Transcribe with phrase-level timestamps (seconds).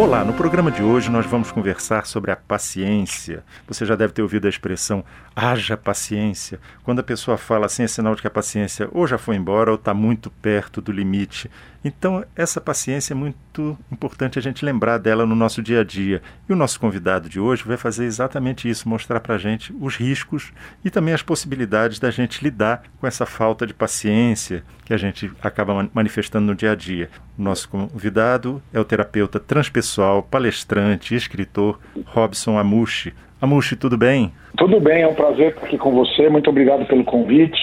[0.00, 3.44] Olá, no programa de hoje nós vamos conversar sobre a paciência.
[3.68, 5.04] Você já deve ter ouvido a expressão
[5.36, 6.58] haja paciência.
[6.82, 9.70] Quando a pessoa fala assim, é sinal de que a paciência ou já foi embora
[9.70, 11.50] ou está muito perto do limite.
[11.84, 16.22] Então, essa paciência é muito importante a gente lembrar dela no nosso dia a dia.
[16.48, 19.96] E o nosso convidado de hoje vai fazer exatamente isso, mostrar para a gente os
[19.96, 20.52] riscos
[20.84, 25.30] e também as possibilidades da gente lidar com essa falta de paciência que a gente
[25.42, 27.08] acaba manifestando no dia a dia.
[27.38, 29.89] O nosso convidado é o terapeuta transpessoal,
[30.30, 33.12] palestrante e escritor Robson Amushi.
[33.40, 34.32] Amushi, tudo bem?
[34.56, 36.28] Tudo bem, é um prazer estar aqui com você.
[36.28, 37.58] Muito obrigado pelo convite.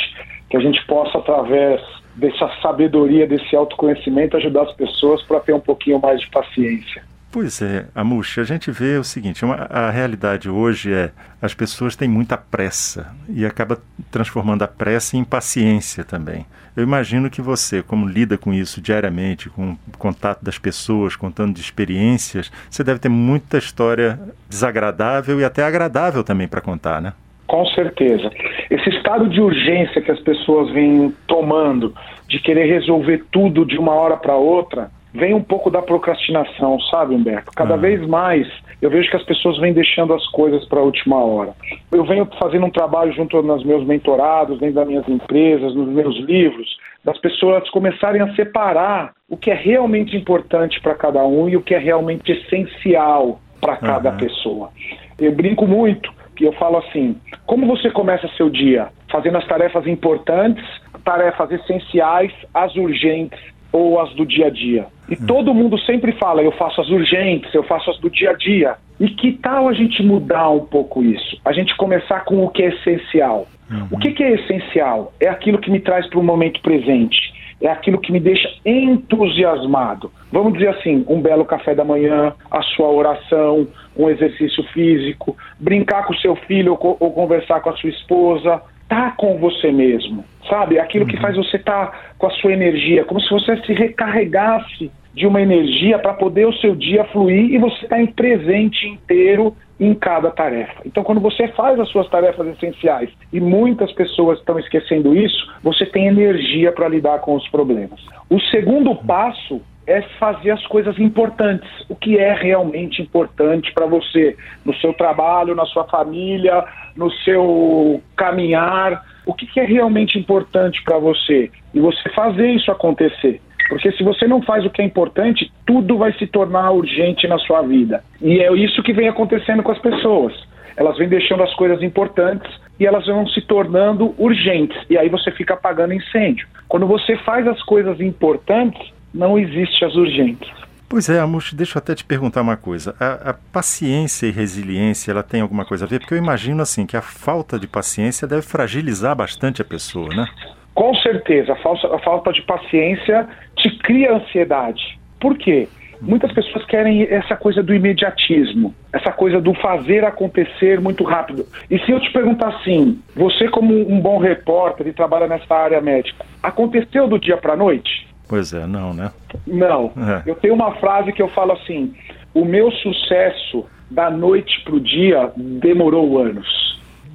[0.50, 1.82] Que a gente possa, através
[2.16, 7.04] dessa sabedoria, desse autoconhecimento, ajudar as pessoas para ter um pouquinho mais de paciência.
[7.40, 11.96] Pois é, Amuxa, a gente vê o seguinte, uma, a realidade hoje é as pessoas
[11.96, 13.78] têm muita pressa e acaba
[14.10, 16.48] transformando a pressa em paciência também.
[16.76, 21.54] Eu imagino que você, como lida com isso diariamente, com o contato das pessoas, contando
[21.54, 27.14] de experiências, você deve ter muita história desagradável e até agradável também para contar, né?
[27.46, 28.32] Com certeza.
[28.68, 31.94] Esse estado de urgência que as pessoas vêm tomando,
[32.28, 37.16] de querer resolver tudo de uma hora para outra, vem um pouco da procrastinação, sabe,
[37.16, 37.52] Humberto?
[37.56, 37.82] Cada uhum.
[37.82, 38.48] vez mais
[38.82, 41.54] eu vejo que as pessoas vêm deixando as coisas para a última hora.
[41.92, 46.16] Eu venho fazendo um trabalho junto nos meus mentorados, dentro das minhas empresas, nos meus
[46.18, 51.58] livros, das pessoas começarem a separar o que é realmente importante para cada um e
[51.58, 54.18] o que é realmente essencial para cada uhum.
[54.18, 54.70] pessoa.
[55.18, 58.90] Eu brinco muito que eu falo assim: como você começa seu dia?
[59.12, 60.64] Fazendo as tarefas importantes,
[61.04, 63.40] tarefas essenciais, as urgentes
[63.72, 64.88] ou as do dia a dia.
[65.10, 65.26] E hum.
[65.28, 68.76] todo mundo sempre fala: eu faço as urgentes, eu faço as do dia a dia.
[69.00, 71.40] E que tal a gente mudar um pouco isso?
[71.46, 73.48] A gente começar com o que é essencial.
[73.70, 73.88] Uhum.
[73.92, 75.14] O que, que é essencial?
[75.20, 80.12] É aquilo que me traz para o momento presente é aquilo que me deixa entusiasmado.
[80.32, 86.06] Vamos dizer assim, um belo café da manhã, a sua oração, um exercício físico, brincar
[86.06, 90.80] com seu filho ou, ou conversar com a sua esposa, tá com você mesmo, sabe?
[90.80, 91.22] Aquilo que uhum.
[91.22, 95.42] faz você estar tá com a sua energia, como se você se recarregasse de uma
[95.42, 99.94] energia para poder o seu dia fluir e você estar tá em presente inteiro em
[99.94, 100.82] cada tarefa.
[100.86, 105.86] Então, quando você faz as suas tarefas essenciais e muitas pessoas estão esquecendo isso, você
[105.86, 108.00] tem energia para lidar com os problemas.
[108.30, 111.70] O segundo passo é fazer as coisas importantes.
[111.88, 116.64] O que é realmente importante para você no seu trabalho, na sua família,
[116.96, 119.02] no seu caminhar.
[119.26, 121.50] O que, que é realmente importante para você?
[121.74, 123.42] E você fazer isso acontecer.
[123.70, 127.38] Porque se você não faz o que é importante, tudo vai se tornar urgente na
[127.40, 128.04] sua vida.
[128.22, 130.34] E é isso que vem acontecendo com as pessoas.
[130.76, 132.50] Elas vêm deixando as coisas importantes
[132.80, 134.78] e elas vão se tornando urgentes.
[134.90, 136.48] E aí você fica apagando incêndio.
[136.68, 140.50] Quando você faz as coisas importantes, não existe as urgentes.
[140.90, 142.96] Pois é, Amush, deixa eu até te perguntar uma coisa.
[142.98, 146.00] A, a, paciência e resiliência, ela tem alguma coisa a ver?
[146.00, 150.26] Porque eu imagino assim que a falta de paciência deve fragilizar bastante a pessoa, né?
[150.74, 154.98] Com certeza, a falta, a falta de paciência te cria ansiedade.
[155.20, 155.68] Por quê?
[156.00, 161.46] Muitas pessoas querem essa coisa do imediatismo, essa coisa do fazer acontecer muito rápido.
[161.70, 165.82] E se eu te perguntar assim, você como um bom repórter e trabalha nessa área
[165.82, 167.97] médica, aconteceu do dia para a noite?
[168.28, 169.12] Pois é, não, né?
[169.46, 169.92] Não.
[169.98, 170.30] É.
[170.30, 171.94] Eu tenho uma frase que eu falo assim:
[172.34, 176.68] o meu sucesso da noite para o dia demorou anos.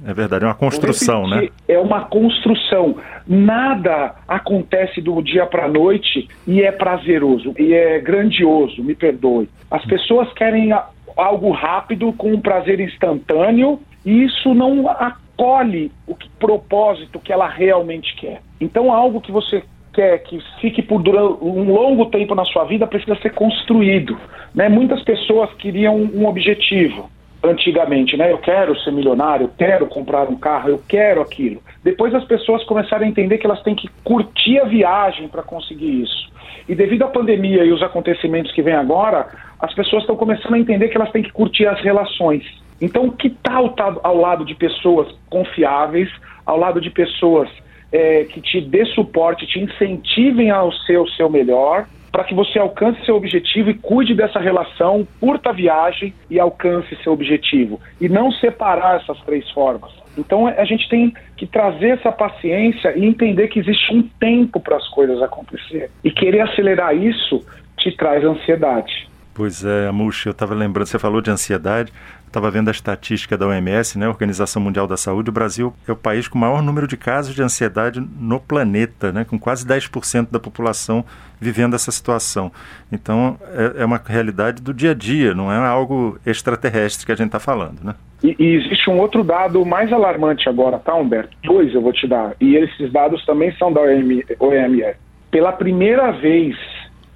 [0.05, 1.47] É verdade, é uma construção, né?
[1.65, 2.97] É uma construção.
[3.25, 9.49] Nada acontece do dia para a noite e é prazeroso, e é grandioso, me perdoe.
[9.71, 10.73] As pessoas querem
[11.15, 17.47] algo rápido, com um prazer instantâneo, e isso não acolhe o que, propósito que ela
[17.47, 18.41] realmente quer.
[18.59, 19.63] Então, algo que você
[19.93, 21.01] quer que fique por
[21.41, 24.17] um longo tempo na sua vida precisa ser construído.
[24.53, 24.67] Né?
[24.67, 27.09] Muitas pessoas queriam um objetivo
[27.43, 28.31] antigamente, né?
[28.31, 31.61] Eu quero ser milionário, eu quero comprar um carro, eu quero aquilo.
[31.83, 36.03] Depois as pessoas começaram a entender que elas têm que curtir a viagem para conseguir
[36.03, 36.31] isso.
[36.69, 39.27] E devido à pandemia e os acontecimentos que vem agora,
[39.59, 42.43] as pessoas estão começando a entender que elas têm que curtir as relações.
[42.81, 46.09] Então, que tal estar ao lado de pessoas confiáveis,
[46.45, 47.49] ao lado de pessoas
[47.93, 52.57] é, que te dê suporte, te incentivem ao ser o seu melhor, para que você
[52.57, 57.79] alcance seu objetivo e cuide dessa relação, curta a viagem e alcance seu objetivo.
[58.01, 59.91] E não separar essas três formas.
[60.17, 64.77] Então a gente tem que trazer essa paciência e entender que existe um tempo para
[64.77, 65.89] as coisas acontecer.
[66.03, 67.43] E querer acelerar isso
[67.77, 69.07] te traz ansiedade.
[69.33, 71.91] Pois é, Amush, eu estava lembrando, você falou de ansiedade,
[72.27, 75.95] estava vendo a estatística da OMS, né, Organização Mundial da Saúde, o Brasil é o
[75.95, 80.29] país com o maior número de casos de ansiedade no planeta, né, com quase 10%
[80.29, 81.03] da população
[81.41, 82.51] vivendo essa situação.
[82.91, 87.15] Então, é, é, uma realidade do dia a dia, não é algo extraterrestre que a
[87.15, 87.95] gente está falando, né?
[88.23, 91.35] E, e, existe um outro dado mais alarmante agora, tá, Humberto?
[91.43, 94.95] Dois eu vou te dar, e esses dados também são da OMS.
[95.31, 96.55] Pela primeira vez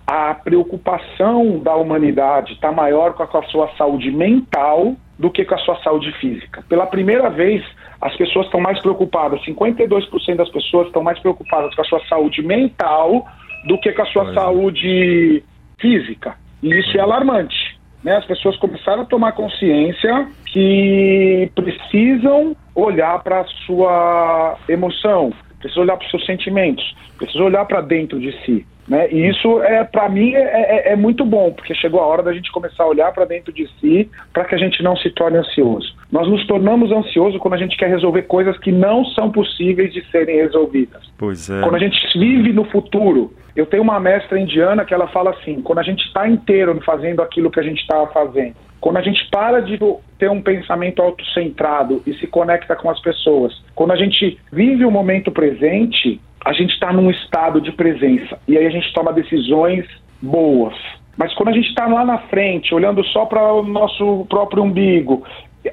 [0.07, 5.57] a preocupação da humanidade está maior com a, sua saúde mental do que com a
[5.57, 6.63] sua saúde física.
[6.69, 7.61] Pela primeira vez,
[7.99, 12.41] as pessoas estão mais preocupadas, 52% das pessoas estão mais preocupadas com a sua saúde
[12.41, 13.27] mental
[13.67, 15.43] do que com a sua saúde
[15.77, 16.35] física.
[16.63, 17.77] E isso é alarmante.
[18.01, 18.15] Né?
[18.15, 25.97] As pessoas começaram a tomar consciência que precisam olhar para a sua emoção, precisam olhar
[25.97, 28.65] para os seus sentimentos, precisam olhar para dentro de si.
[28.87, 29.11] Né?
[29.11, 32.33] E isso, é, para mim, é, é, é, muito bom, porque chegou a hora da
[32.33, 35.37] gente começar a olhar para dentro de si para que a gente não se torne
[35.37, 35.93] ansioso.
[36.11, 40.05] Nós nos tornamos ansiosos quando a gente quer resolver coisas que não são possíveis de
[40.09, 41.03] serem resolvidas.
[41.17, 41.61] Pois é.
[41.61, 43.33] Quando a gente vive no futuro.
[43.55, 47.21] Eu tenho uma mestra indiana que ela fala assim: quando a gente está inteiro fazendo
[47.21, 49.79] aquilo que a gente estava fazendo, quando a gente para de
[50.19, 54.91] ter um pensamento autocentrado e se conecta com as pessoas, quando a gente vive o
[54.91, 59.85] momento presente, a gente está num estado de presença e aí a gente toma decisões
[60.21, 60.73] boas.
[61.17, 65.25] Mas quando a gente está lá na frente, olhando só para o nosso próprio umbigo,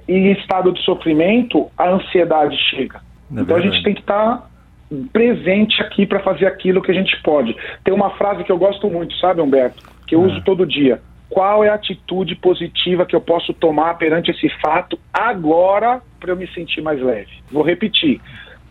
[0.09, 2.97] em estado de sofrimento, a ansiedade chega.
[2.97, 4.47] É então a gente tem que estar tá
[5.13, 7.57] presente aqui para fazer aquilo que a gente pode.
[7.85, 9.81] Tem uma frase que eu gosto muito, sabe, Humberto?
[10.09, 10.27] Que eu é.
[10.27, 11.01] uso todo dia.
[11.31, 16.37] Qual é a atitude positiva que eu posso tomar perante esse fato agora para eu
[16.37, 17.31] me sentir mais leve?
[17.53, 18.21] Vou repetir.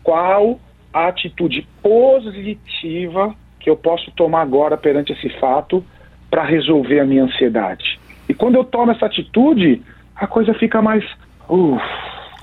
[0.02, 0.60] Qual
[0.94, 5.84] a atitude positiva que eu posso tomar agora perante esse fato
[6.30, 7.98] para resolver a minha ansiedade.
[8.28, 9.82] E quando eu tomo essa atitude,
[10.14, 11.04] a coisa fica mais.
[11.48, 11.82] Uf.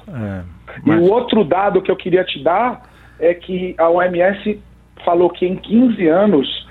[0.10, 0.42] É,
[0.86, 1.00] mas...
[1.00, 2.90] E o outro dado que eu queria te dar
[3.20, 4.60] é que a OMS
[5.06, 6.68] falou que em 15 anos,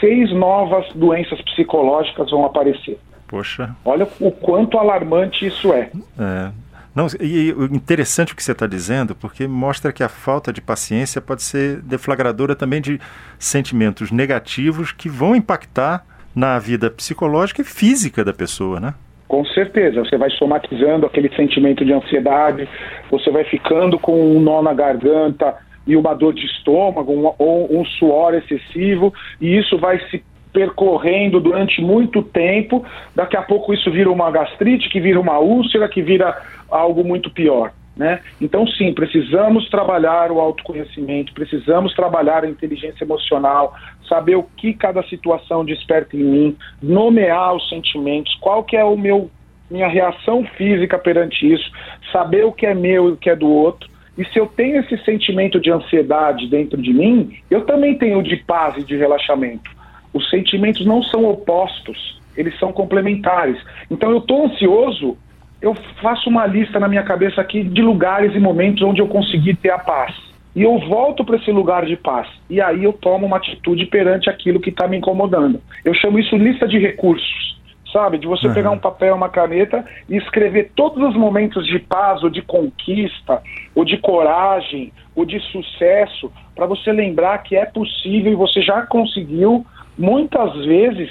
[0.00, 2.98] seis novas doenças psicológicas vão aparecer.
[3.26, 3.74] Poxa.
[3.84, 5.90] Olha o quanto alarmante isso é.
[6.18, 6.52] É,
[6.94, 11.20] não, e interessante o que você está dizendo, porque mostra que a falta de paciência
[11.20, 13.00] pode ser deflagradora também de
[13.38, 18.94] sentimentos negativos que vão impactar na vida psicológica e física da pessoa, né?
[19.26, 22.68] Com certeza, você vai somatizando aquele sentimento de ansiedade,
[23.10, 25.56] você vai ficando com um nó na garganta
[25.86, 30.22] e uma dor de estômago um, ou um suor excessivo, e isso vai se
[30.54, 32.82] percorrendo durante muito tempo.
[33.14, 36.40] Daqui a pouco isso vira uma gastrite, que vira uma úlcera, que vira
[36.70, 37.72] algo muito pior.
[37.96, 38.20] Né?
[38.40, 43.74] Então, sim, precisamos trabalhar o autoconhecimento, precisamos trabalhar a inteligência emocional,
[44.08, 48.96] saber o que cada situação desperta em mim, nomear os sentimentos, qual que é o
[48.96, 49.30] meu
[49.70, 51.68] minha reação física perante isso,
[52.12, 53.88] saber o que é meu e o que é do outro.
[54.16, 58.36] E se eu tenho esse sentimento de ansiedade dentro de mim, eu também tenho de
[58.36, 59.73] paz e de relaxamento.
[60.14, 63.60] Os sentimentos não são opostos, eles são complementares.
[63.90, 65.18] Então eu estou ansioso,
[65.60, 69.54] eu faço uma lista na minha cabeça aqui de lugares e momentos onde eu consegui
[69.54, 70.14] ter a paz.
[70.54, 72.28] E eu volto para esse lugar de paz.
[72.48, 75.60] E aí eu tomo uma atitude perante aquilo que está me incomodando.
[75.84, 77.54] Eu chamo isso lista de recursos.
[77.92, 78.18] Sabe?
[78.18, 78.54] De você uhum.
[78.54, 83.40] pegar um papel, uma caneta e escrever todos os momentos de paz, ou de conquista,
[83.72, 88.82] ou de coragem, ou de sucesso, para você lembrar que é possível e você já
[88.82, 89.64] conseguiu,
[89.96, 91.10] muitas vezes,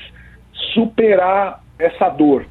[0.73, 2.45] superar essa dor.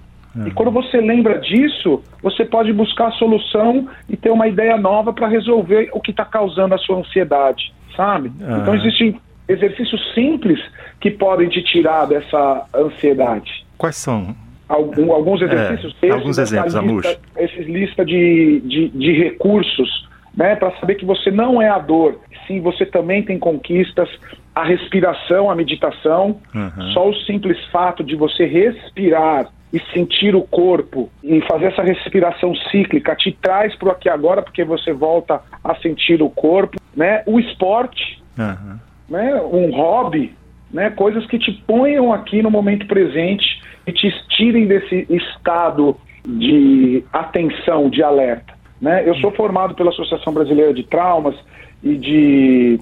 [0.47, 5.13] E quando você lembra disso, você pode buscar a solução e ter uma ideia nova
[5.13, 8.33] para resolver o que está causando a sua ansiedade, sabe?
[8.41, 10.59] Então existem exercícios simples
[11.01, 13.67] que podem te tirar dessa ansiedade.
[13.77, 14.35] Quais são?
[14.69, 15.95] Algum, alguns é, exercícios.
[16.01, 21.31] É, alguns exemplos, lista, Esses lista de, de, de recursos, né, para saber que você
[21.31, 24.09] não é a dor, sim, você também tem conquistas,
[24.55, 26.93] a respiração, a meditação, uhum.
[26.93, 32.55] só o simples fato de você respirar e sentir o corpo e fazer essa respiração
[32.71, 37.23] cíclica te traz para o aqui agora porque você volta a sentir o corpo, né?
[37.27, 38.79] O esporte, uhum.
[39.09, 39.35] né?
[39.43, 40.35] Um hobby,
[40.71, 40.91] né?
[40.91, 45.97] Coisas que te ponham aqui no momento presente e te tirem desse estado
[46.27, 48.52] de atenção, de alerta,
[48.83, 49.09] né?
[49.09, 51.37] Eu sou formado pela Associação Brasileira de Traumas
[51.85, 52.79] e de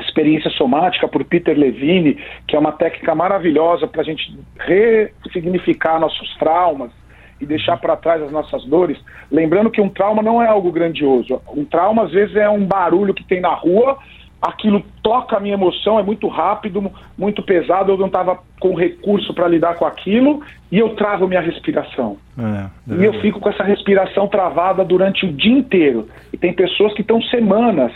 [0.00, 2.18] experiência somática por Peter Levine,
[2.48, 6.90] que é uma técnica maravilhosa para a gente ressignificar nossos traumas
[7.40, 8.98] e deixar para trás as nossas dores.
[9.30, 11.40] Lembrando que um trauma não é algo grandioso.
[11.56, 13.96] Um trauma, às vezes, é um barulho que tem na rua,
[14.44, 19.32] aquilo toca a minha emoção, é muito rápido, muito pesado, eu não estava com recurso
[19.32, 22.18] para lidar com aquilo e eu travo minha respiração.
[22.38, 26.08] É, é e eu fico com essa respiração travada durante o dia inteiro.
[26.32, 27.92] E tem pessoas que estão semanas,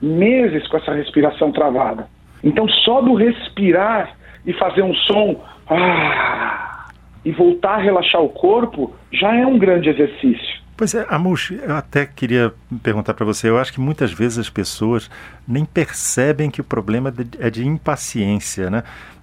[0.00, 2.06] meses com essa respiração travada.
[2.44, 6.86] Então, só do respirar e fazer um som ah,
[7.24, 10.61] e voltar a relaxar o corpo já é um grande exercício.
[10.76, 12.52] Pois é, Amush, eu até queria
[12.82, 13.48] perguntar para você.
[13.48, 15.10] Eu acho que muitas vezes as pessoas
[15.46, 18.82] nem percebem que o problema é de impaciência, né?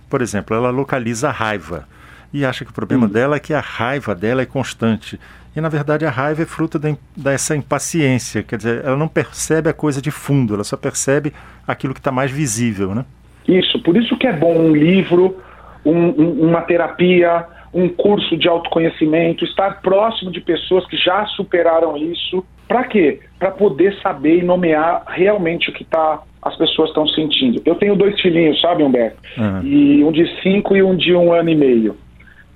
[0.09, 1.87] Por exemplo, ela localiza a raiva
[2.33, 3.09] e acha que o problema hum.
[3.09, 5.19] dela é que a raiva dela é constante.
[5.55, 9.69] E na verdade a raiva é fruto da, dessa impaciência, quer dizer, ela não percebe
[9.69, 11.33] a coisa de fundo, ela só percebe
[11.67, 13.03] aquilo que está mais visível, né?
[13.47, 15.37] Isso, por isso que é bom um livro,
[15.83, 21.95] um, um, uma terapia, um curso de autoconhecimento, estar próximo de pessoas que já superaram
[21.97, 22.43] isso.
[22.67, 23.19] Para quê?
[23.37, 27.61] Para poder saber e nomear realmente o que tá, as pessoas estão sentindo.
[27.65, 29.17] Eu tenho dois filhinhos, sabe, Humberto?
[29.37, 29.63] Uhum.
[29.63, 31.95] E um de cinco e um de um ano e meio.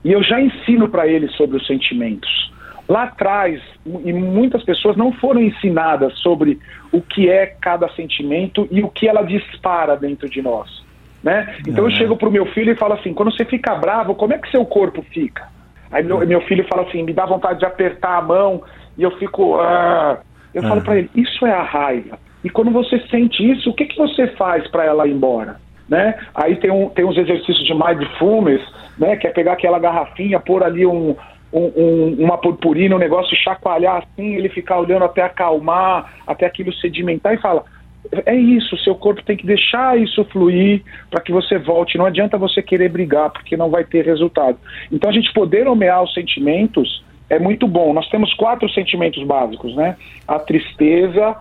[0.04, 2.52] E eu já ensino para eles sobre os sentimentos.
[2.88, 6.60] Lá atrás, e muitas pessoas não foram ensinadas sobre
[6.92, 10.83] o que é cada sentimento e o que ela dispara dentro de nós.
[11.24, 11.56] Né?
[11.66, 11.96] Então eu é.
[11.96, 14.66] chego pro meu filho e falo assim: quando você fica bravo, como é que seu
[14.66, 15.48] corpo fica?
[15.90, 18.62] Aí meu, meu filho fala assim: me dá vontade de apertar a mão
[18.98, 19.56] e eu fico.
[19.60, 20.20] Ah.
[20.54, 22.20] Eu falo para ele: isso é a raiva.
[22.44, 25.56] E quando você sente isso, o que, que você faz para ela ir embora?
[25.88, 26.16] Né?
[26.36, 28.62] Aí tem, um, tem uns exercícios de mindfulness,
[28.98, 29.16] né?
[29.16, 31.16] que é pegar aquela garrafinha, pôr ali um,
[31.54, 36.74] um, um, uma purpurina, um negócio, chacoalhar assim, ele ficar olhando até acalmar, até aquilo
[36.74, 37.64] sedimentar e fala:
[38.26, 41.98] é isso, seu corpo tem que deixar isso fluir para que você volte.
[41.98, 44.58] Não adianta você querer brigar, porque não vai ter resultado.
[44.92, 47.94] Então a gente poder nomear os sentimentos é muito bom.
[47.94, 49.96] Nós temos quatro sentimentos básicos, né?
[50.28, 51.38] A tristeza,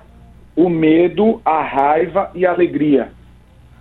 [0.57, 3.11] o medo, a raiva e a alegria.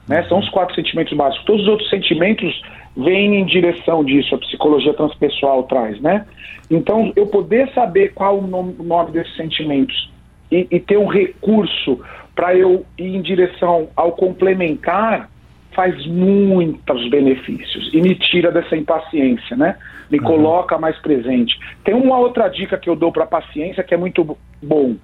[0.07, 0.23] Né?
[0.23, 1.45] São os quatro sentimentos básicos.
[1.45, 2.61] Todos os outros sentimentos
[2.97, 6.25] vêm em direção disso, a psicologia transpessoal traz, né?
[6.69, 10.11] Então, eu poder saber qual o nome, desses sentimentos
[10.51, 11.99] e, e ter um recurso
[12.35, 15.29] para eu ir em direção ao complementar
[15.73, 19.77] faz muitos benefícios e me tira dessa impaciência, né?
[20.09, 20.25] Me uhum.
[20.25, 21.57] coloca mais presente.
[21.83, 24.95] Tem uma outra dica que eu dou para a paciência que é muito bom,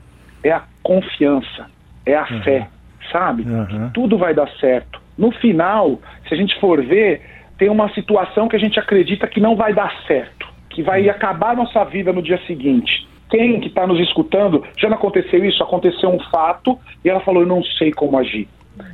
[0.43, 1.67] é a confiança,
[2.05, 2.41] é a uhum.
[2.43, 2.67] fé,
[3.12, 3.43] sabe?
[3.43, 3.65] Uhum.
[3.65, 5.00] Que tudo vai dar certo.
[5.17, 7.22] No final, se a gente for ver,
[7.57, 11.12] tem uma situação que a gente acredita que não vai dar certo, que vai uhum.
[11.12, 15.62] acabar nossa vida no dia seguinte quem que está nos escutando, já não aconteceu isso,
[15.63, 18.48] aconteceu um fato e ela falou, eu não sei como agir.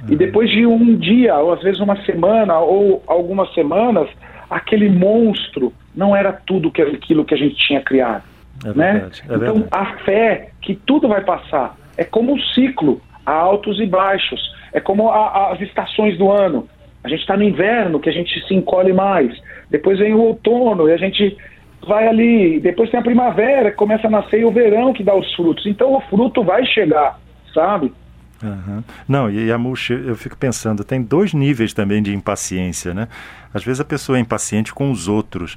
[0.10, 4.10] E depois de um dia, ou às vezes uma semana, ou algumas semanas,
[4.50, 8.24] aquele monstro não era tudo que, aquilo que a gente tinha criado.
[8.66, 8.94] É né?
[8.94, 13.80] Verdade, é então, a fé que tudo vai passar é como um ciclo, há altos
[13.80, 16.68] e baixos, é como a, as estações do ano.
[17.04, 19.38] A gente está no inverno, que a gente se encolhe mais.
[19.70, 21.38] Depois vem o outono e a gente
[21.88, 25.16] vai ali, depois tem a primavera, que começa a nascer, e o verão que dá
[25.16, 25.66] os frutos.
[25.66, 27.20] Então o fruto vai chegar,
[27.54, 27.94] sabe?
[28.44, 28.84] Uhum.
[29.08, 33.08] Não, e a murcha, eu fico pensando, tem dois níveis também de impaciência, né?
[33.54, 35.56] Às vezes a pessoa é impaciente com os outros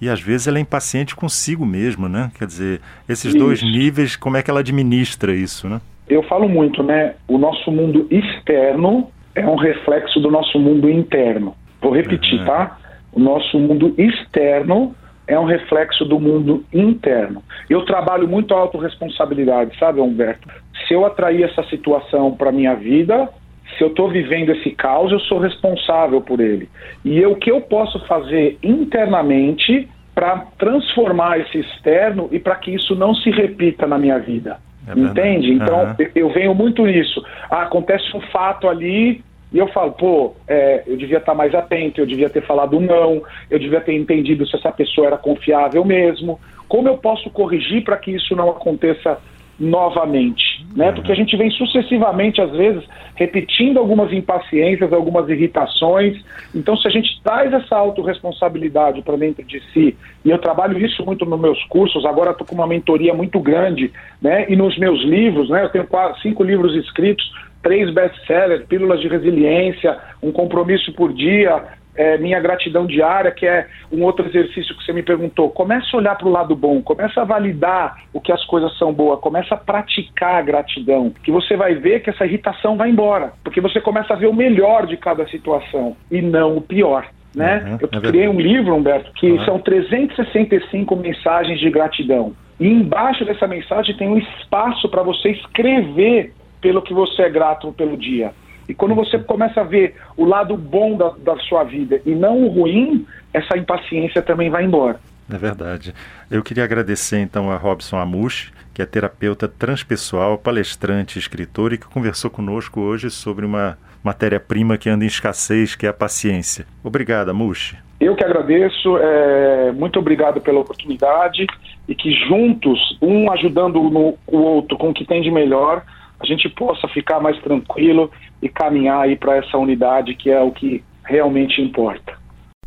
[0.00, 2.30] e às vezes ela é impaciente consigo mesmo, né?
[2.38, 3.38] Quer dizer, esses isso.
[3.38, 5.80] dois níveis, como é que ela administra isso, né?
[6.08, 7.14] Eu falo muito, né?
[7.26, 11.56] O nosso mundo externo é um reflexo do nosso mundo interno.
[11.80, 12.44] Vou repetir, uhum.
[12.44, 12.78] tá?
[13.12, 14.94] O nosso mundo externo
[15.26, 17.42] é um reflexo do mundo interno.
[17.68, 20.48] Eu trabalho muito a autorresponsabilidade, sabe, Humberto?
[20.86, 23.28] Se eu atrair essa situação para minha vida,
[23.76, 26.68] se eu estou vivendo esse caos, eu sou responsável por ele.
[27.04, 32.94] E o que eu posso fazer internamente para transformar esse externo e para que isso
[32.94, 34.58] não se repita na minha vida?
[34.88, 35.52] É Entende?
[35.52, 36.06] Então, uhum.
[36.14, 37.22] eu venho muito nisso.
[37.50, 39.22] Ah, acontece um fato ali,
[39.52, 43.22] e eu falo, pô, é, eu devia estar mais atento, eu devia ter falado não,
[43.48, 46.40] eu devia ter entendido se essa pessoa era confiável mesmo.
[46.68, 49.18] Como eu posso corrigir para que isso não aconteça
[49.58, 50.66] novamente?
[50.74, 50.90] Né?
[50.90, 52.82] Porque a gente vem sucessivamente, às vezes,
[53.14, 56.20] repetindo algumas impaciências, algumas irritações.
[56.52, 61.06] Então, se a gente traz essa autorresponsabilidade para dentro de si, e eu trabalho isso
[61.06, 64.44] muito nos meus cursos, agora estou com uma mentoria muito grande, né?
[64.48, 65.62] e nos meus livros, né?
[65.62, 67.24] eu tenho quatro, cinco livros escritos
[67.62, 71.62] três best-sellers, Pílulas de Resiliência, Um Compromisso por Dia,
[71.96, 75.50] é, Minha Gratidão Diária, que é um outro exercício que você me perguntou.
[75.50, 78.92] Começa a olhar para o lado bom, começa a validar o que as coisas são
[78.92, 83.32] boas, começa a praticar a gratidão, que você vai ver que essa irritação vai embora,
[83.42, 87.06] porque você começa a ver o melhor de cada situação e não o pior.
[87.34, 87.62] Né?
[87.66, 89.44] Uhum, Eu é criei um livro, Humberto, que uhum.
[89.44, 92.32] são 365 mensagens de gratidão.
[92.58, 97.72] E embaixo dessa mensagem tem um espaço para você escrever pelo que você é grato
[97.72, 98.32] pelo dia.
[98.68, 102.44] E quando você começa a ver o lado bom da, da sua vida e não
[102.44, 104.98] o ruim, essa impaciência também vai embora.
[105.32, 105.94] É verdade.
[106.30, 111.86] Eu queria agradecer então a Robson Amush, que é terapeuta transpessoal, palestrante, escritor e que
[111.86, 116.64] conversou conosco hoje sobre uma matéria-prima que anda em escassez, que é a paciência.
[116.82, 117.76] Obrigado, Amush.
[117.98, 121.46] Eu que agradeço, é, muito obrigado pela oportunidade
[121.88, 125.82] e que juntos, um ajudando o outro com o que tem de melhor,
[126.20, 128.10] a gente possa ficar mais tranquilo
[128.42, 132.16] e caminhar aí para essa unidade que é o que realmente importa.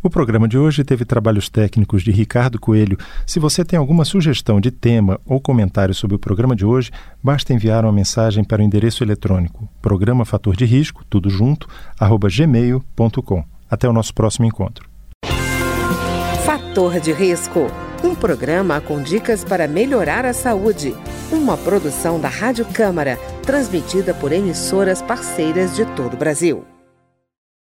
[0.02, 2.98] O programa de hoje teve trabalhos técnicos de Ricardo Coelho.
[3.26, 6.90] Se você tem alguma sugestão de tema ou comentário sobre o programa de hoje,
[7.22, 11.68] basta enviar uma mensagem para o endereço eletrônico programa fator de risco, tudo junto,
[12.00, 13.44] arroba gmail.com.
[13.70, 14.88] Até o nosso próximo encontro.
[16.46, 17.68] Fator de risco,
[18.02, 20.96] um programa com dicas para melhorar a saúde.
[21.30, 26.69] Uma produção da Rádio Câmara, transmitida por emissoras parceiras de todo o Brasil.